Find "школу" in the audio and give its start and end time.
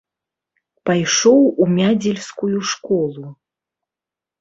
2.73-3.23